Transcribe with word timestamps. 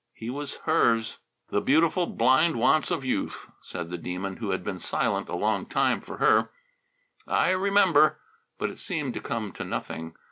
He 0.15 0.31
was 0.31 0.55
hers. 0.65 1.19
"The 1.51 1.61
beautiful, 1.61 2.07
blind 2.07 2.55
wants 2.55 2.89
of 2.89 3.05
youth!" 3.05 3.47
said 3.61 3.91
the 3.91 3.99
Demon, 3.99 4.37
who 4.37 4.49
had 4.49 4.63
been 4.63 4.79
silent 4.79 5.29
a 5.29 5.35
long 5.35 5.67
time, 5.67 6.01
for 6.01 6.17
her. 6.17 6.49
"I 7.27 7.51
remember" 7.51 8.17
But 8.57 8.71
it 8.71 8.79
seemed 8.79 9.13
to 9.13 9.21
come 9.21 9.51
to 9.51 9.63
nothing. 9.63 10.15